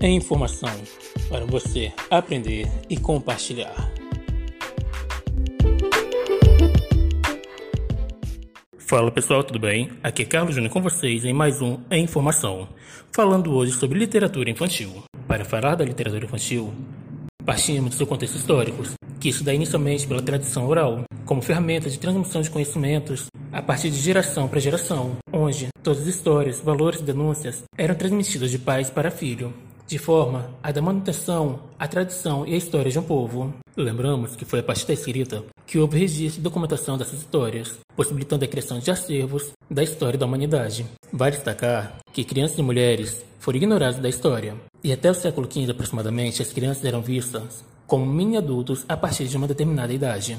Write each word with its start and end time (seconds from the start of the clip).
é 0.00 0.08
informação 0.08 0.72
para 1.28 1.44
você 1.44 1.92
aprender 2.10 2.66
e 2.88 2.96
compartilhar. 2.96 3.92
Fala 8.78 9.10
pessoal, 9.12 9.44
tudo 9.44 9.58
bem? 9.58 9.90
Aqui 10.02 10.22
é 10.22 10.24
Carlos 10.24 10.54
Júnior 10.54 10.72
com 10.72 10.80
vocês 10.80 11.24
em 11.24 11.34
mais 11.34 11.60
um 11.60 11.78
É 11.90 11.98
Informação, 11.98 12.66
falando 13.12 13.52
hoje 13.52 13.72
sobre 13.72 13.98
literatura 13.98 14.50
infantil. 14.50 15.04
Para 15.28 15.44
falar 15.44 15.74
da 15.74 15.84
literatura 15.84 16.24
infantil, 16.24 16.72
partimos 17.44 17.90
do 17.90 17.96
seu 17.96 18.06
contexto 18.06 18.36
histórico, 18.36 18.82
que 19.20 19.30
se 19.30 19.44
dá 19.44 19.52
inicialmente 19.52 20.08
pela 20.08 20.22
tradição 20.22 20.66
oral, 20.66 21.02
como 21.26 21.42
ferramenta 21.42 21.90
de 21.90 21.98
transmissão 21.98 22.40
de 22.40 22.50
conhecimentos 22.50 23.26
a 23.52 23.60
partir 23.60 23.90
de 23.90 23.98
geração 23.98 24.48
para 24.48 24.60
geração, 24.60 25.18
onde 25.30 25.68
todas 25.82 26.02
as 26.02 26.08
histórias, 26.08 26.58
valores 26.58 27.00
e 27.00 27.04
denúncias 27.04 27.62
eram 27.76 27.94
transmitidas 27.94 28.50
de 28.50 28.58
pais 28.58 28.88
para 28.88 29.10
filho, 29.10 29.52
de 29.90 29.98
forma 29.98 30.48
a 30.62 30.70
dar 30.70 30.80
manutenção 30.80 31.58
à 31.76 31.88
tradição 31.88 32.46
e 32.46 32.54
à 32.54 32.56
história 32.56 32.92
de 32.92 32.98
um 33.00 33.02
povo. 33.02 33.52
Lembramos 33.76 34.36
que 34.36 34.44
foi 34.44 34.60
a 34.60 34.62
partir 34.62 34.86
da 34.86 34.92
escrita 34.92 35.42
que 35.66 35.80
houve 35.80 35.98
registro 35.98 36.40
e 36.40 36.44
documentação 36.44 36.96
dessas 36.96 37.18
histórias, 37.18 37.76
possibilitando 37.96 38.44
a 38.44 38.48
criação 38.48 38.78
de 38.78 38.88
acervos 38.88 39.50
da 39.68 39.82
história 39.82 40.16
da 40.16 40.26
humanidade. 40.26 40.86
Vale 41.12 41.34
destacar 41.34 41.96
que 42.12 42.22
crianças 42.22 42.56
e 42.56 42.62
mulheres 42.62 43.24
foram 43.40 43.56
ignoradas 43.56 43.98
da 43.98 44.08
história, 44.08 44.54
e 44.84 44.92
até 44.92 45.10
o 45.10 45.14
século 45.14 45.50
XV 45.50 45.72
aproximadamente 45.72 46.40
as 46.40 46.52
crianças 46.52 46.84
eram 46.84 47.02
vistas 47.02 47.64
como 47.84 48.06
mini-adultos 48.06 48.84
a 48.88 48.96
partir 48.96 49.26
de 49.26 49.36
uma 49.36 49.48
determinada 49.48 49.92
idade. 49.92 50.38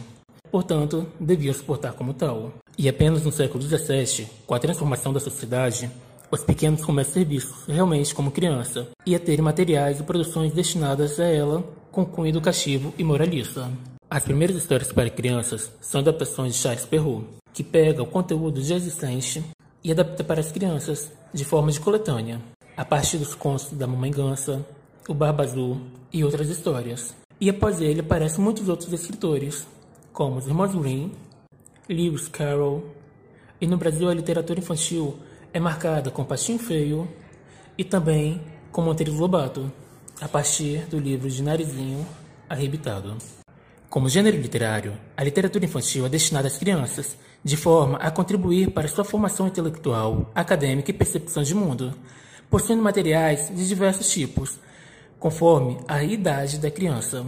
Portanto, 0.49 1.07
deviam 1.19 1.53
se 1.53 1.61
portar 1.61 1.91
como 1.93 2.13
tal. 2.13 2.53
E 2.77 2.87
apenas 2.87 3.23
no 3.23 3.31
século 3.33 3.61
XVII, 3.61 4.27
com 4.47 4.55
a 4.55 4.59
transformação 4.59 5.11
da 5.11 5.19
sociedade, 5.19 5.91
os 6.31 6.45
pequenos 6.45 6.85
começam 6.85 7.11
a 7.11 7.13
ser 7.15 7.25
vistos 7.25 7.65
realmente 7.67 8.15
como 8.15 8.31
criança 8.31 8.87
e 9.05 9.13
a 9.13 9.19
terem 9.19 9.43
materiais 9.43 9.99
e 9.99 10.03
produções 10.03 10.53
destinadas 10.53 11.19
a 11.19 11.25
ela 11.25 11.61
com 11.91 12.05
cunho 12.05 12.29
educativo 12.29 12.93
e 12.97 13.03
moralista. 13.03 13.69
As 14.09 14.23
primeiras 14.23 14.55
histórias 14.55 14.93
para 14.93 15.09
crianças 15.09 15.69
são 15.81 15.99
adaptações 15.99 16.53
de 16.53 16.59
Charles 16.59 16.85
Perrault, 16.85 17.27
que 17.53 17.63
pega 17.63 18.01
o 18.01 18.07
conteúdo 18.07 18.63
já 18.63 18.75
existente 18.75 19.43
e 19.83 19.91
adapta 19.91 20.23
para 20.23 20.39
as 20.39 20.51
crianças 20.53 21.11
de 21.33 21.43
forma 21.43 21.69
de 21.69 21.81
coletânea, 21.81 22.39
a 22.77 22.85
partir 22.85 23.17
dos 23.17 23.35
contos 23.35 23.71
da 23.73 23.85
Mamãe 23.85 24.11
Gansa, 24.11 24.65
o 25.09 25.13
Barba 25.13 25.43
Azul 25.43 25.81
e 26.13 26.23
outras 26.23 26.49
histórias. 26.49 27.13
E 27.41 27.49
após 27.49 27.81
ele 27.81 27.99
aparecem 27.99 28.41
muitos 28.41 28.69
outros 28.69 28.93
escritores, 28.93 29.67
como 30.13 30.37
os 30.37 30.47
irmãos 30.47 30.73
Green, 30.73 31.11
Lewis 31.89 32.29
Carroll, 32.29 32.85
e 33.59 33.67
no 33.67 33.77
Brasil 33.77 34.09
a 34.09 34.13
literatura 34.13 34.59
infantil 34.59 35.17
é 35.53 35.59
marcada 35.59 36.09
com 36.09 36.23
Pastinho 36.23 36.59
Feio 36.59 37.07
e 37.77 37.83
também 37.83 38.41
com 38.71 38.81
Monteiro 38.81 39.13
Lobato, 39.13 39.71
a 40.21 40.27
partir 40.27 40.85
do 40.85 40.97
livro 40.97 41.29
de 41.29 41.43
Narizinho 41.43 42.07
Arrebitado. 42.49 43.17
Como 43.89 44.07
gênero 44.07 44.37
literário, 44.37 44.93
a 45.17 45.23
literatura 45.23 45.65
infantil 45.65 46.05
é 46.05 46.09
destinada 46.09 46.47
às 46.47 46.57
crianças, 46.57 47.17
de 47.43 47.57
forma 47.57 47.97
a 47.97 48.09
contribuir 48.09 48.71
para 48.71 48.87
sua 48.87 49.03
formação 49.03 49.47
intelectual, 49.47 50.31
acadêmica 50.33 50.91
e 50.91 50.93
percepção 50.93 51.43
de 51.43 51.53
mundo, 51.53 51.93
possuindo 52.49 52.81
materiais 52.81 53.49
de 53.53 53.67
diversos 53.67 54.09
tipos, 54.09 54.57
conforme 55.19 55.79
a 55.87 56.01
idade 56.01 56.59
da 56.59 56.71
criança, 56.71 57.25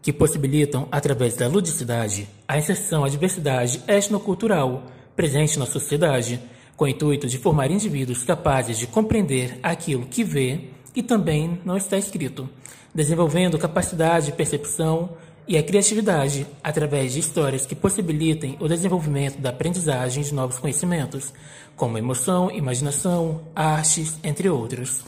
que 0.00 0.12
possibilitam, 0.12 0.86
através 0.92 1.34
da 1.34 1.48
ludicidade, 1.48 2.28
a 2.46 2.56
inserção 2.56 3.04
à 3.04 3.08
diversidade 3.08 3.82
etnocultural 3.88 4.84
presente 5.16 5.58
na 5.58 5.66
sociedade, 5.66 6.40
com 6.76 6.84
o 6.84 6.88
intuito 6.88 7.28
de 7.28 7.38
formar 7.38 7.70
indivíduos 7.70 8.22
capazes 8.22 8.78
de 8.78 8.86
compreender 8.86 9.58
aquilo 9.62 10.06
que 10.06 10.24
vê 10.24 10.60
e 10.94 11.02
também 11.02 11.60
não 11.64 11.76
está 11.76 11.96
escrito, 11.96 12.48
desenvolvendo 12.94 13.58
capacidade 13.58 14.26
de 14.26 14.32
percepção 14.32 15.10
e 15.46 15.58
a 15.58 15.62
criatividade 15.62 16.46
através 16.62 17.12
de 17.12 17.20
histórias 17.20 17.66
que 17.66 17.74
possibilitem 17.74 18.56
o 18.60 18.68
desenvolvimento 18.68 19.38
da 19.38 19.50
aprendizagem 19.50 20.22
de 20.22 20.32
novos 20.32 20.58
conhecimentos, 20.58 21.32
como 21.76 21.98
emoção, 21.98 22.50
imaginação, 22.50 23.42
artes, 23.54 24.18
entre 24.22 24.48
outros. 24.48 25.04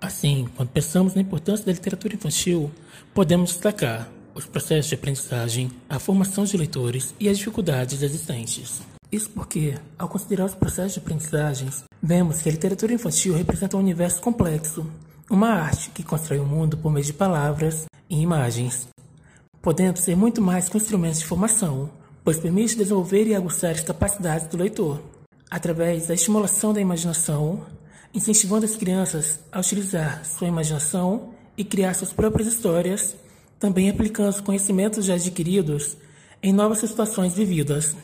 Assim, 0.00 0.48
quando 0.56 0.68
pensamos 0.68 1.14
na 1.14 1.20
importância 1.20 1.64
da 1.64 1.72
literatura 1.72 2.14
infantil, 2.14 2.70
podemos 3.14 3.50
destacar 3.50 4.08
os 4.34 4.46
processos 4.46 4.88
de 4.88 4.94
aprendizagem, 4.94 5.70
a 5.88 5.98
formação 5.98 6.44
de 6.44 6.56
leitores 6.56 7.14
e 7.20 7.28
as 7.28 7.38
dificuldades 7.38 8.02
existentes. 8.02 8.91
Isso 9.12 9.28
porque, 9.28 9.74
ao 9.98 10.08
considerar 10.08 10.46
os 10.46 10.54
processos 10.54 10.94
de 10.94 10.98
aprendizagens, 11.00 11.84
vemos 12.02 12.40
que 12.40 12.48
a 12.48 12.52
literatura 12.52 12.94
infantil 12.94 13.34
representa 13.34 13.76
um 13.76 13.80
universo 13.80 14.22
complexo, 14.22 14.90
uma 15.30 15.50
arte 15.50 15.90
que 15.90 16.02
constrói 16.02 16.38
o 16.38 16.46
mundo 16.46 16.78
por 16.78 16.90
meio 16.90 17.04
de 17.04 17.12
palavras 17.12 17.84
e 18.08 18.22
imagens, 18.22 18.88
podendo 19.60 19.98
ser 19.98 20.16
muito 20.16 20.40
mais 20.40 20.70
que 20.70 20.78
um 20.78 20.80
instrumento 20.80 21.18
de 21.18 21.26
formação, 21.26 21.90
pois 22.24 22.38
permite 22.38 22.74
desenvolver 22.74 23.26
e 23.26 23.34
aguçar 23.34 23.72
as 23.72 23.82
capacidades 23.82 24.46
do 24.46 24.56
leitor, 24.56 25.02
através 25.50 26.06
da 26.06 26.14
estimulação 26.14 26.72
da 26.72 26.80
imaginação, 26.80 27.66
incentivando 28.14 28.64
as 28.64 28.76
crianças 28.76 29.40
a 29.52 29.60
utilizar 29.60 30.24
sua 30.24 30.48
imaginação 30.48 31.34
e 31.54 31.64
criar 31.64 31.92
suas 31.92 32.14
próprias 32.14 32.48
histórias, 32.48 33.14
também 33.60 33.90
aplicando 33.90 34.30
os 34.30 34.40
conhecimentos 34.40 35.04
já 35.04 35.14
adquiridos 35.14 35.98
em 36.42 36.50
novas 36.50 36.78
situações 36.78 37.34
vividas, 37.34 37.94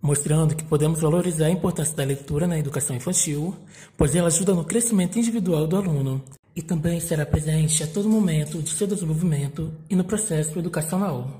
mostrando 0.00 0.54
que 0.54 0.64
podemos 0.64 1.00
valorizar 1.00 1.46
a 1.46 1.50
importância 1.50 1.96
da 1.96 2.04
leitura 2.04 2.46
na 2.46 2.58
educação 2.58 2.96
infantil, 2.96 3.54
pois 3.96 4.14
ela 4.14 4.28
ajuda 4.28 4.54
no 4.54 4.64
crescimento 4.64 5.18
individual 5.18 5.66
do 5.66 5.76
aluno 5.76 6.22
e 6.54 6.62
também 6.62 7.00
será 7.00 7.26
presente 7.26 7.82
a 7.82 7.86
todo 7.86 8.08
momento 8.08 8.62
de 8.62 8.70
seu 8.70 8.86
desenvolvimento 8.86 9.72
e 9.88 9.96
no 9.96 10.04
processo 10.04 10.58
educacional. 10.58 11.30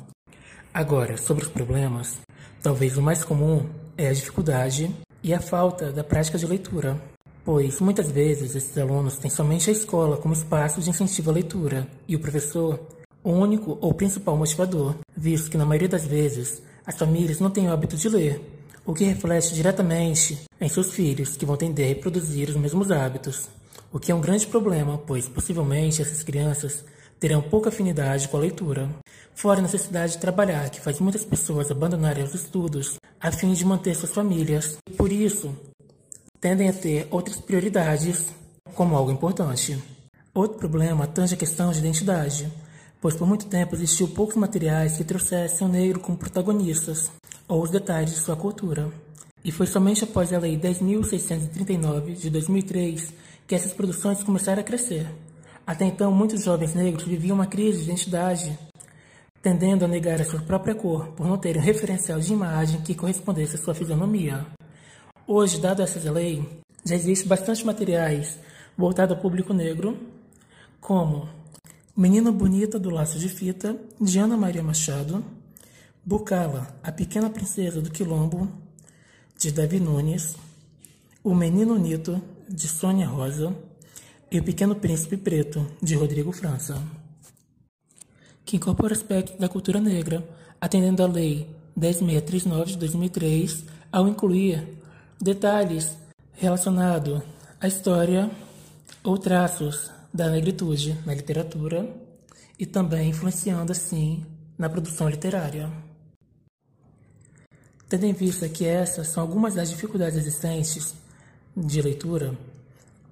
Agora, 0.72 1.16
sobre 1.16 1.44
os 1.44 1.50
problemas, 1.50 2.20
talvez 2.62 2.96
o 2.96 3.02
mais 3.02 3.24
comum 3.24 3.66
é 3.96 4.08
a 4.08 4.12
dificuldade 4.12 4.90
e 5.22 5.34
a 5.34 5.40
falta 5.40 5.90
da 5.90 6.04
prática 6.04 6.38
de 6.38 6.46
leitura 6.46 7.00
pois 7.48 7.80
muitas 7.80 8.10
vezes 8.10 8.54
esses 8.54 8.76
alunos 8.76 9.16
têm 9.16 9.30
somente 9.30 9.70
a 9.70 9.72
escola 9.72 10.18
como 10.18 10.34
espaço 10.34 10.82
de 10.82 10.90
incentivo 10.90 11.30
à 11.30 11.32
leitura 11.32 11.88
e 12.06 12.14
o 12.14 12.20
professor 12.20 12.78
o 13.24 13.30
único 13.30 13.78
ou 13.80 13.94
principal 13.94 14.36
motivador, 14.36 14.96
visto 15.16 15.50
que 15.50 15.56
na 15.56 15.64
maioria 15.64 15.88
das 15.88 16.04
vezes 16.06 16.62
as 16.88 16.96
famílias 16.96 17.38
não 17.38 17.50
têm 17.50 17.68
o 17.68 17.72
hábito 17.72 17.98
de 17.98 18.08
ler, 18.08 18.40
o 18.86 18.94
que 18.94 19.04
reflete 19.04 19.54
diretamente 19.54 20.38
em 20.58 20.68
seus 20.70 20.90
filhos, 20.90 21.36
que 21.36 21.44
vão 21.44 21.54
tender 21.54 21.84
a 21.84 21.88
reproduzir 21.90 22.48
os 22.48 22.56
mesmos 22.56 22.90
hábitos, 22.90 23.46
o 23.92 23.98
que 23.98 24.10
é 24.10 24.14
um 24.14 24.22
grande 24.22 24.46
problema, 24.46 24.96
pois 24.96 25.28
possivelmente 25.28 26.00
essas 26.00 26.22
crianças 26.22 26.82
terão 27.20 27.42
pouca 27.42 27.68
afinidade 27.68 28.26
com 28.28 28.38
a 28.38 28.40
leitura. 28.40 28.88
Fora 29.34 29.58
a 29.58 29.62
necessidade 29.62 30.12
de 30.12 30.18
trabalhar, 30.18 30.70
que 30.70 30.80
faz 30.80 30.98
muitas 30.98 31.26
pessoas 31.26 31.70
abandonarem 31.70 32.24
os 32.24 32.34
estudos 32.34 32.96
a 33.20 33.30
fim 33.30 33.52
de 33.52 33.66
manter 33.66 33.94
suas 33.94 34.14
famílias. 34.14 34.78
Por 34.96 35.12
isso, 35.12 35.54
tendem 36.40 36.70
a 36.70 36.72
ter 36.72 37.06
outras 37.10 37.36
prioridades 37.38 38.32
como 38.74 38.96
algo 38.96 39.12
importante. 39.12 39.78
Outro 40.32 40.56
problema 40.56 41.06
tange 41.06 41.34
a 41.34 41.38
questão 41.38 41.70
de 41.70 41.80
identidade, 41.80 42.50
pois 43.00 43.14
por 43.14 43.26
muito 43.26 43.46
tempo 43.46 43.74
existiu 43.74 44.08
poucos 44.08 44.36
materiais 44.36 44.96
que 44.96 45.04
trouxessem 45.04 45.66
o 45.66 45.70
negro 45.70 46.00
como 46.00 46.18
protagonistas 46.18 47.10
ou 47.46 47.62
os 47.62 47.70
detalhes 47.70 48.14
de 48.14 48.20
sua 48.20 48.36
cultura. 48.36 48.90
E 49.44 49.52
foi 49.52 49.66
somente 49.66 50.04
após 50.04 50.32
a 50.32 50.38
Lei 50.38 50.58
10.639 50.58 52.16
de 52.16 52.30
2003 52.30 53.12
que 53.46 53.54
essas 53.54 53.72
produções 53.72 54.22
começaram 54.22 54.60
a 54.60 54.64
crescer. 54.64 55.06
Até 55.66 55.84
então, 55.84 56.12
muitos 56.12 56.44
jovens 56.44 56.74
negros 56.74 57.04
viviam 57.04 57.34
uma 57.34 57.46
crise 57.46 57.78
de 57.78 57.84
identidade, 57.84 58.58
tendendo 59.40 59.84
a 59.84 59.88
negar 59.88 60.20
a 60.20 60.24
sua 60.24 60.40
própria 60.40 60.74
cor 60.74 61.08
por 61.08 61.26
não 61.26 61.38
terem 61.38 61.60
um 61.60 61.64
referencial 61.64 62.18
de 62.18 62.32
imagem 62.32 62.82
que 62.82 62.94
correspondesse 62.94 63.56
à 63.56 63.58
sua 63.58 63.74
fisionomia. 63.74 64.46
Hoje, 65.26 65.60
dado 65.60 65.82
essa 65.82 66.10
lei, 66.10 66.42
já 66.84 66.94
existe 66.94 67.28
bastante 67.28 67.64
materiais 67.64 68.38
voltados 68.76 69.16
ao 69.16 69.22
público 69.22 69.52
negro, 69.52 69.98
como 70.80 71.28
Menina 71.98 72.30
Bonita 72.30 72.78
do 72.78 72.90
Laço 72.90 73.18
de 73.18 73.28
Fita, 73.28 73.76
de 74.00 74.20
Ana 74.20 74.36
Maria 74.36 74.62
Machado, 74.62 75.24
Bucala, 76.04 76.78
A 76.80 76.92
Pequena 76.92 77.28
Princesa 77.28 77.82
do 77.82 77.90
Quilombo, 77.90 78.48
de 79.36 79.50
Davi 79.50 79.80
Nunes, 79.80 80.36
O 81.24 81.34
Menino 81.34 81.76
Nito, 81.76 82.22
de 82.48 82.68
Sônia 82.68 83.08
Rosa, 83.08 83.52
e 84.30 84.38
O 84.38 84.44
Pequeno 84.44 84.76
Príncipe 84.76 85.16
Preto, 85.16 85.66
de 85.82 85.96
Rodrigo 85.96 86.30
França, 86.30 86.80
que 88.44 88.54
incorpora 88.54 88.94
aspectos 88.94 89.36
da 89.36 89.48
cultura 89.48 89.80
negra, 89.80 90.24
atendendo 90.60 91.02
à 91.02 91.06
Lei 91.08 91.50
10639 91.74 92.70
de 92.70 92.78
2003, 92.78 93.64
ao 93.90 94.06
incluir 94.06 94.64
detalhes 95.20 95.98
relacionados 96.34 97.20
à 97.60 97.66
história 97.66 98.30
ou 99.02 99.18
traços 99.18 99.97
da 100.12 100.28
negritude 100.28 100.98
na 101.04 101.14
literatura 101.14 101.88
e 102.58 102.66
também 102.66 103.10
influenciando 103.10 103.72
assim 103.72 104.24
na 104.56 104.68
produção 104.68 105.08
literária. 105.08 105.70
Tendo 107.88 108.04
em 108.04 108.12
vista 108.12 108.48
que 108.48 108.66
essas 108.66 109.08
são 109.08 109.22
algumas 109.22 109.54
das 109.54 109.70
dificuldades 109.70 110.18
existentes 110.18 110.94
de 111.56 111.80
leitura, 111.80 112.36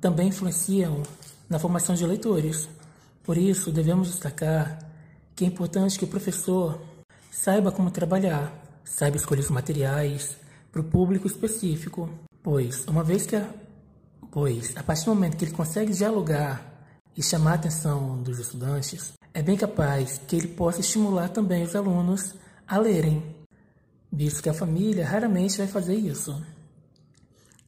também 0.01 0.29
influenciam 0.29 1.03
na 1.49 1.59
formação 1.59 1.95
de 1.95 2.05
leitores. 2.05 2.69
Por 3.23 3.39
isso, 3.39 3.73
devemos 3.73 4.09
destacar 4.09 4.79
que 5.35 5.45
é 5.45 5.49
importante 5.49 5.99
que 5.99 6.05
o 6.05 6.09
professor 6.09 6.81
saiba 7.31 7.73
como 7.73 7.91
trabalhar, 7.91 8.53
saiba 8.85 9.17
escolher 9.17 9.41
os 9.41 9.51
materiais 9.51 10.37
para 10.71 10.81
o 10.81 10.85
público 10.85 11.27
específico, 11.27 12.11
pois 12.43 12.87
uma 12.87 13.03
vez 13.03 13.27
que 13.27 13.37
a, 13.37 13.49
pois 14.31 14.77
a 14.77 14.83
partir 14.83 15.07
do 15.07 15.15
momento 15.15 15.37
que 15.37 15.45
ele 15.45 15.53
consegue 15.53 15.93
dialogar 15.93 16.76
e 17.17 17.23
chamar 17.23 17.53
a 17.53 17.55
atenção 17.55 18.23
dos 18.23 18.39
estudantes, 18.39 19.13
é 19.33 19.43
bem 19.43 19.57
capaz 19.57 20.21
que 20.27 20.37
ele 20.37 20.49
possa 20.49 20.81
estimular 20.81 21.29
também 21.31 21.63
os 21.63 21.75
alunos 21.75 22.35
a 22.67 22.79
lerem, 22.79 23.23
visto 24.13 24.43
que 24.43 24.49
a 24.49 24.55
família 24.55 25.07
raramente 25.07 25.59
vai 25.59 25.67
fazer 25.67 25.95
isso. 25.95 26.43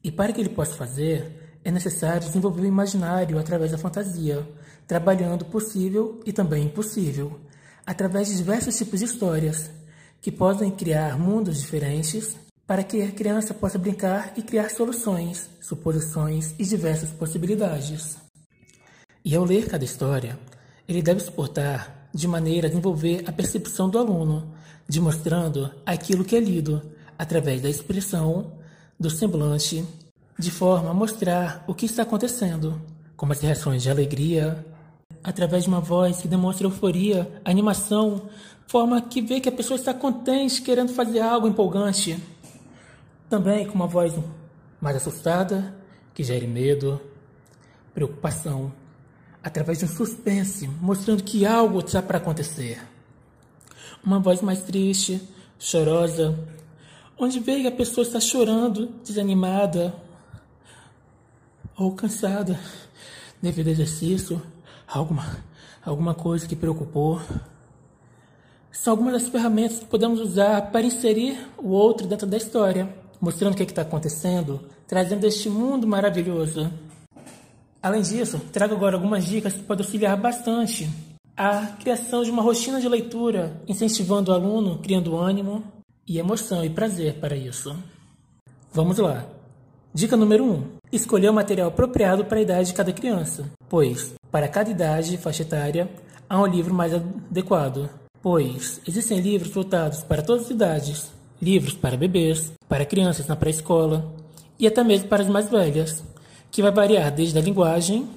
E 0.03 0.11
para 0.11 0.31
que 0.31 0.39
ele 0.39 0.49
possa 0.49 0.75
fazer, 0.75 1.59
é 1.63 1.71
necessário 1.71 2.25
desenvolver 2.25 2.61
o 2.61 2.65
imaginário 2.65 3.37
através 3.37 3.71
da 3.71 3.77
fantasia, 3.77 4.47
trabalhando 4.87 5.45
possível 5.45 6.21
e 6.25 6.31
também 6.31 6.65
impossível, 6.65 7.39
através 7.85 8.27
de 8.27 8.37
diversos 8.37 8.77
tipos 8.77 8.99
de 8.99 9.05
histórias, 9.05 9.69
que 10.21 10.31
podem 10.31 10.71
criar 10.71 11.17
mundos 11.17 11.59
diferentes 11.59 12.35
para 12.65 12.83
que 12.83 13.01
a 13.01 13.11
criança 13.11 13.53
possa 13.53 13.79
brincar 13.79 14.33
e 14.37 14.43
criar 14.43 14.69
soluções, 14.69 15.49
suposições 15.59 16.53
e 16.59 16.63
diversas 16.63 17.09
possibilidades. 17.09 18.28
E 19.23 19.35
ao 19.35 19.43
ler 19.43 19.67
cada 19.67 19.83
história, 19.83 20.39
ele 20.87 21.01
deve 21.01 21.19
suportar 21.19 22.09
de 22.13 22.27
maneira 22.27 22.67
a 22.67 22.69
desenvolver 22.69 23.23
a 23.27 23.31
percepção 23.31 23.89
do 23.89 23.99
aluno, 23.99 24.53
demonstrando 24.87 25.71
aquilo 25.85 26.23
que 26.23 26.35
é 26.35 26.39
lido 26.39 26.81
através 27.17 27.61
da 27.61 27.69
expressão, 27.69 28.53
do 28.99 29.09
semblante, 29.09 29.85
de 30.37 30.49
forma 30.49 30.89
a 30.89 30.93
mostrar 30.93 31.63
o 31.67 31.75
que 31.75 31.85
está 31.85 32.03
acontecendo, 32.03 32.81
como 33.15 33.33
as 33.33 33.41
reações 33.41 33.83
de 33.83 33.89
alegria, 33.89 34.65
através 35.23 35.63
de 35.63 35.69
uma 35.69 35.81
voz 35.81 36.21
que 36.21 36.27
demonstra 36.27 36.65
euforia, 36.65 37.29
animação, 37.43 38.29
forma 38.67 39.01
que 39.01 39.21
vê 39.21 39.39
que 39.39 39.49
a 39.49 39.51
pessoa 39.51 39.77
está 39.77 39.93
contente, 39.93 40.61
querendo 40.61 40.93
fazer 40.93 41.19
algo 41.19 41.47
empolgante. 41.47 42.17
Também 43.29 43.67
com 43.67 43.73
uma 43.73 43.87
voz 43.87 44.13
mais 44.79 44.95
assustada, 44.95 45.75
que 46.13 46.23
gere 46.23 46.47
medo, 46.47 47.01
preocupação, 47.93 48.71
através 49.43 49.79
de 49.79 49.85
um 49.85 49.87
suspense, 49.87 50.67
mostrando 50.81 51.23
que 51.23 51.45
algo 51.45 51.79
está 51.79 52.01
para 52.01 52.17
acontecer. 52.17 52.81
Uma 54.03 54.19
voz 54.19 54.41
mais 54.41 54.61
triste, 54.61 55.21
chorosa, 55.57 56.37
onde 57.17 57.39
que 57.41 57.67
a 57.67 57.71
pessoa 57.71 58.05
está 58.05 58.19
chorando, 58.19 58.87
desanimada 59.03 59.93
ou 61.77 61.93
cansada 61.93 62.59
devido 63.41 63.67
ao 63.67 63.73
exercício, 63.73 64.41
alguma, 64.87 65.37
alguma 65.83 66.13
coisa 66.13 66.47
que 66.47 66.55
preocupou. 66.55 67.21
São 68.71 68.91
algumas 68.91 69.13
das 69.13 69.29
ferramentas 69.29 69.79
que 69.79 69.85
podemos 69.85 70.19
usar 70.19 70.71
para 70.71 70.85
inserir 70.85 71.37
o 71.57 71.69
outro 71.69 72.07
dentro 72.07 72.27
da 72.27 72.37
história, 72.37 72.93
mostrando 73.19 73.53
o 73.53 73.55
que 73.55 73.63
é 73.63 73.65
está 73.65 73.81
acontecendo, 73.81 74.61
trazendo 74.87 75.25
este 75.25 75.49
mundo 75.49 75.87
maravilhoso. 75.87 76.71
Além 77.81 78.01
disso, 78.01 78.39
trago 78.51 78.75
agora 78.75 78.97
algumas 78.97 79.25
dicas 79.25 79.53
que 79.53 79.63
podem 79.63 79.85
auxiliar 79.85 80.17
bastante 80.17 80.89
a 81.35 81.67
criação 81.79 82.23
de 82.23 82.29
uma 82.29 82.43
rotina 82.43 82.81
de 82.81 82.89
leitura, 82.89 83.61
incentivando 83.65 84.31
o 84.31 84.33
aluno, 84.33 84.79
criando 84.79 85.15
ânimo 85.15 85.63
e 86.05 86.19
emoção 86.19 86.65
e 86.65 86.69
prazer 86.69 87.15
para 87.15 87.37
isso. 87.37 87.73
Vamos 88.73 88.97
lá. 88.97 89.25
Dica 89.93 90.17
número 90.17 90.43
1. 90.43 90.51
Um, 90.51 90.63
escolher 90.91 91.29
o 91.29 91.33
material 91.33 91.69
apropriado 91.69 92.25
para 92.25 92.39
a 92.39 92.41
idade 92.41 92.67
de 92.67 92.73
cada 92.73 92.91
criança, 92.91 93.49
pois, 93.69 94.13
para 94.29 94.49
cada 94.49 94.69
idade 94.69 95.15
e 95.15 95.17
faixa 95.17 95.43
etária, 95.43 95.89
há 96.29 96.41
um 96.41 96.45
livro 96.45 96.73
mais 96.73 96.93
adequado, 96.93 97.89
pois 98.21 98.81
existem 98.85 99.21
livros 99.21 99.53
voltados 99.53 100.03
para 100.03 100.21
todas 100.21 100.45
as 100.45 100.51
idades, 100.51 101.11
livros 101.41 101.73
para 101.73 101.95
bebês, 101.95 102.51
para 102.67 102.85
crianças 102.85 103.25
na 103.27 103.35
pré-escola 103.37 104.13
e 104.59 104.67
até 104.67 104.83
mesmo 104.83 105.07
para 105.07 105.23
as 105.23 105.29
mais 105.29 105.49
velhas, 105.49 106.03
que 106.51 106.61
vai 106.61 106.71
variar 106.71 107.11
desde 107.11 107.37
a 107.37 107.41
linguagem 107.41 108.07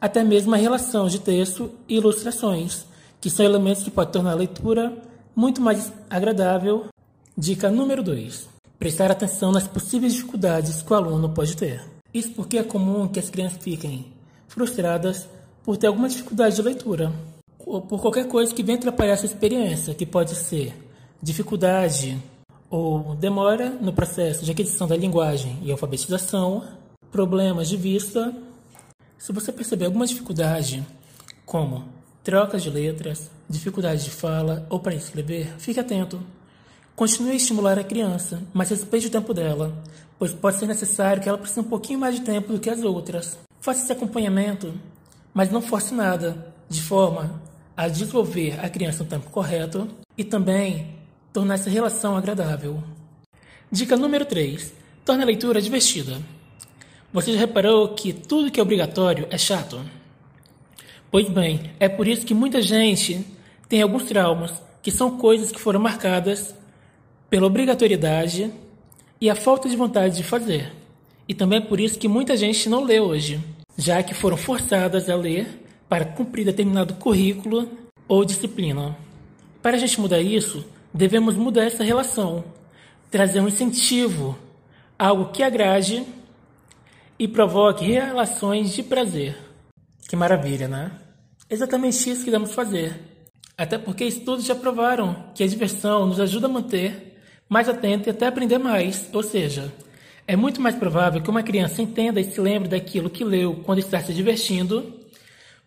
até 0.00 0.22
mesmo 0.22 0.54
a 0.54 0.58
relação 0.58 1.08
de 1.08 1.18
texto 1.18 1.70
e 1.88 1.96
ilustrações, 1.96 2.84
que 3.20 3.30
são 3.30 3.42
elementos 3.42 3.82
que 3.82 3.90
podem 3.90 4.12
tornar 4.12 4.32
a 4.32 4.36
leitura 4.36 4.92
muito 5.34 5.62
mais 5.62 5.90
agradável. 6.10 6.86
Dica 7.36 7.70
número 7.70 8.02
2: 8.02 8.46
prestar 8.78 9.10
atenção 9.10 9.50
nas 9.50 9.66
possíveis 9.66 10.12
dificuldades 10.12 10.82
que 10.82 10.92
o 10.92 10.96
aluno 10.96 11.30
pode 11.30 11.56
ter. 11.56 11.82
Isso 12.12 12.32
porque 12.32 12.58
é 12.58 12.62
comum 12.62 13.08
que 13.08 13.18
as 13.18 13.30
crianças 13.30 13.62
fiquem 13.62 14.06
frustradas 14.46 15.26
por 15.64 15.78
ter 15.78 15.86
alguma 15.86 16.08
dificuldade 16.08 16.56
de 16.56 16.62
leitura, 16.62 17.10
ou 17.58 17.80
por 17.80 18.00
qualquer 18.00 18.28
coisa 18.28 18.54
que 18.54 18.62
venha 18.62 18.76
atrapalhar 18.76 19.14
essa 19.14 19.24
experiência, 19.24 19.94
que 19.94 20.04
pode 20.04 20.34
ser 20.34 20.74
dificuldade 21.22 22.20
ou 22.68 23.14
demora 23.14 23.70
no 23.70 23.92
processo 23.92 24.44
de 24.44 24.50
aquisição 24.50 24.86
da 24.86 24.96
linguagem 24.96 25.58
e 25.62 25.72
alfabetização, 25.72 26.62
problemas 27.14 27.68
de 27.68 27.76
vista. 27.76 28.34
Se 29.16 29.32
você 29.32 29.52
perceber 29.52 29.84
alguma 29.84 30.04
dificuldade, 30.04 30.84
como 31.46 31.84
trocas 32.24 32.60
de 32.60 32.68
letras, 32.68 33.30
dificuldade 33.48 34.02
de 34.02 34.10
fala 34.10 34.66
ou 34.68 34.80
para 34.80 34.96
escrever, 34.96 35.54
fique 35.56 35.78
atento. 35.78 36.20
Continue 36.96 37.30
a 37.30 37.36
estimular 37.36 37.78
a 37.78 37.84
criança, 37.84 38.42
mas 38.52 38.70
respeite 38.70 39.06
o 39.06 39.10
tempo 39.10 39.32
dela, 39.32 39.80
pois 40.18 40.32
pode 40.32 40.58
ser 40.58 40.66
necessário 40.66 41.22
que 41.22 41.28
ela 41.28 41.38
precise 41.38 41.60
um 41.60 41.70
pouquinho 41.70 42.00
mais 42.00 42.16
de 42.16 42.22
tempo 42.22 42.52
do 42.52 42.58
que 42.58 42.68
as 42.68 42.82
outras. 42.82 43.38
Faça 43.60 43.84
esse 43.84 43.92
acompanhamento, 43.92 44.74
mas 45.32 45.52
não 45.52 45.62
force 45.62 45.94
nada, 45.94 46.52
de 46.68 46.82
forma 46.82 47.40
a 47.76 47.86
desenvolver 47.86 48.58
a 48.58 48.68
criança 48.68 49.04
no 49.04 49.08
tempo 49.08 49.30
correto 49.30 49.86
e 50.18 50.24
também 50.24 50.96
tornar 51.32 51.54
essa 51.54 51.70
relação 51.70 52.16
agradável. 52.16 52.82
Dica 53.70 53.96
número 53.96 54.24
3. 54.24 54.72
Torne 55.04 55.22
a 55.22 55.26
leitura 55.26 55.62
divertida. 55.62 56.20
Você 57.14 57.32
já 57.32 57.38
reparou 57.38 57.90
que 57.90 58.12
tudo 58.12 58.50
que 58.50 58.58
é 58.58 58.62
obrigatório 58.62 59.28
é 59.30 59.38
chato? 59.38 59.80
Pois 61.12 61.28
bem, 61.28 61.70
é 61.78 61.88
por 61.88 62.08
isso 62.08 62.26
que 62.26 62.34
muita 62.34 62.60
gente 62.60 63.24
tem 63.68 63.80
alguns 63.80 64.02
traumas, 64.02 64.52
que 64.82 64.90
são 64.90 65.16
coisas 65.16 65.52
que 65.52 65.60
foram 65.60 65.78
marcadas 65.78 66.52
pela 67.30 67.46
obrigatoriedade 67.46 68.52
e 69.20 69.30
a 69.30 69.36
falta 69.36 69.68
de 69.68 69.76
vontade 69.76 70.16
de 70.16 70.24
fazer. 70.24 70.72
E 71.28 71.32
também 71.32 71.58
é 71.58 71.64
por 71.64 71.78
isso 71.78 72.00
que 72.00 72.08
muita 72.08 72.36
gente 72.36 72.68
não 72.68 72.82
lê 72.82 72.98
hoje, 72.98 73.40
já 73.78 74.02
que 74.02 74.12
foram 74.12 74.36
forçadas 74.36 75.08
a 75.08 75.14
ler 75.14 75.46
para 75.88 76.04
cumprir 76.04 76.44
determinado 76.44 76.94
currículo 76.94 77.70
ou 78.08 78.24
disciplina. 78.24 78.98
Para 79.62 79.76
a 79.76 79.78
gente 79.78 80.00
mudar 80.00 80.20
isso, 80.20 80.66
devemos 80.92 81.36
mudar 81.36 81.62
essa 81.62 81.84
relação, 81.84 82.42
trazer 83.08 83.38
um 83.38 83.46
incentivo, 83.46 84.36
algo 84.98 85.26
que 85.26 85.44
agrade 85.44 86.04
e 87.18 87.28
provoque 87.28 87.84
relações 87.84 88.72
de 88.72 88.82
prazer. 88.82 89.36
Que 90.08 90.16
maravilha, 90.16 90.68
né? 90.68 90.92
Exatamente 91.48 92.10
isso 92.10 92.24
que 92.24 92.30
devemos 92.30 92.54
fazer. 92.54 92.98
Até 93.56 93.78
porque 93.78 94.04
estudos 94.04 94.44
já 94.44 94.54
provaram 94.54 95.30
que 95.34 95.44
a 95.44 95.46
diversão 95.46 96.06
nos 96.06 96.18
ajuda 96.18 96.46
a 96.46 96.50
manter 96.50 97.16
mais 97.48 97.68
atento 97.68 98.08
e 98.08 98.10
até 98.10 98.26
aprender 98.26 98.58
mais. 98.58 99.08
Ou 99.12 99.22
seja, 99.22 99.72
é 100.26 100.34
muito 100.34 100.60
mais 100.60 100.74
provável 100.74 101.22
que 101.22 101.30
uma 101.30 101.42
criança 101.42 101.82
entenda 101.82 102.20
e 102.20 102.24
se 102.24 102.40
lembre 102.40 102.68
daquilo 102.68 103.10
que 103.10 103.22
leu 103.22 103.62
quando 103.64 103.78
está 103.78 104.00
se 104.00 104.12
divertindo, 104.12 105.00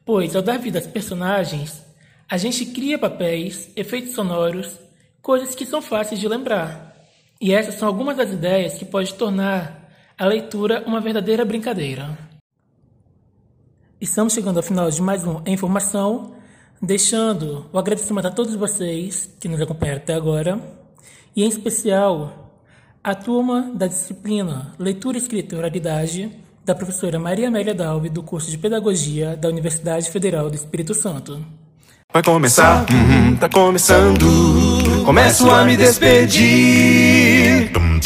pois 0.05 0.35
ao 0.35 0.41
dar 0.41 0.57
vida 0.57 0.79
aos 0.79 0.87
personagens, 0.87 1.83
a 2.29 2.37
gente 2.37 2.65
cria 2.65 2.99
papéis, 2.99 3.69
efeitos 3.75 4.13
sonoros, 4.13 4.77
coisas 5.21 5.55
que 5.55 5.65
são 5.65 5.81
fáceis 5.81 6.19
de 6.19 6.27
lembrar. 6.27 6.95
E 7.39 7.53
essas 7.53 7.75
são 7.75 7.87
algumas 7.87 8.17
das 8.17 8.31
ideias 8.31 8.73
que 8.73 8.83
pode 8.83 9.13
tornar 9.13 9.86
a 10.17 10.25
leitura 10.25 10.83
uma 10.87 10.99
verdadeira 10.99 11.45
brincadeira. 11.45 12.17
Estamos 14.01 14.33
chegando 14.33 14.57
ao 14.57 14.63
final 14.63 14.89
de 14.89 14.99
mais 15.01 15.23
um 15.25 15.41
Informação, 15.45 16.33
deixando 16.81 17.67
o 17.71 17.77
agradecimento 17.77 18.25
a 18.25 18.31
todos 18.31 18.55
vocês 18.55 19.29
que 19.39 19.47
nos 19.47 19.61
acompanharam 19.61 20.01
até 20.01 20.15
agora, 20.15 20.59
e 21.35 21.43
em 21.43 21.47
especial 21.47 22.51
a 23.03 23.13
turma 23.13 23.71
da 23.75 23.85
disciplina 23.85 24.73
Leitura 24.79 25.17
Escrita 25.17 25.53
e 25.53 25.57
Oralidade 25.57 26.31
da 26.65 26.73
professora 26.73 27.19
Maria 27.19 27.47
Amélia 27.47 27.75
Dalve, 27.75 28.09
do 28.09 28.23
curso 28.23 28.49
de 28.49 28.57
Pedagogia 28.57 29.37
da 29.37 29.49
Universidade 29.49 30.09
Federal 30.09 30.49
do 30.49 30.55
Espírito 30.55 30.95
Santo. 30.95 31.45
Vai 32.11 32.23
começar, 32.23 32.85
uhum, 32.91 33.35
tá 33.35 33.47
começando. 33.47 34.25
Começo 35.05 35.49
a 35.49 35.63
me 35.63 35.77
despedir. 35.77 37.06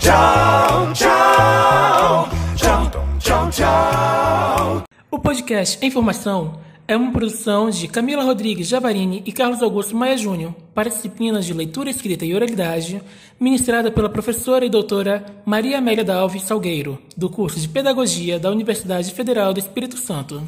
tchau, 0.00 0.94
tchau, 0.94 2.24
tchau, 2.56 2.88
tchau, 3.20 3.50
tchau. 3.50 4.84
O 5.10 5.18
podcast 5.18 5.84
Informação 5.84 6.54
é 6.86 6.96
uma 6.96 7.12
produção 7.12 7.70
de 7.70 7.88
Camila 7.88 8.22
Rodrigues 8.22 8.68
Javarini 8.68 9.22
e 9.24 9.32
Carlos 9.32 9.62
Augusto 9.62 9.96
Maia 9.96 10.16
Júnior 10.16 10.54
para 10.74 10.90
disciplinas 10.90 11.46
de 11.46 11.54
leitura, 11.54 11.88
escrita 11.88 12.26
e 12.26 12.34
oralidade, 12.34 13.00
ministrada 13.40 13.90
pela 13.90 14.08
professora 14.08 14.66
e 14.66 14.70
doutora 14.70 15.24
Maria 15.46 15.78
Amélia 15.78 16.04
da 16.04 16.16
Alves 16.16 16.42
Salgueiro, 16.42 16.98
do 17.16 17.30
curso 17.30 17.58
de 17.58 17.68
Pedagogia 17.68 18.38
da 18.38 18.50
Universidade 18.50 19.12
Federal 19.12 19.54
do 19.54 19.60
Espírito 19.60 19.96
Santo. 19.96 20.42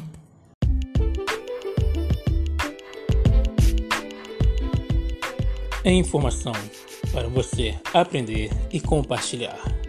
É 5.83 5.91
informação 5.91 6.53
para 7.11 7.27
você 7.29 7.73
aprender 7.93 8.49
e 8.71 8.79
compartilhar. 8.79 9.86